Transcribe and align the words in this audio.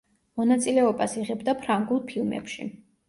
მონაწილეობას 0.39 1.13
იღებდა 1.25 1.55
ფრანგულ 1.63 2.03
ფილმებში. 2.13 2.67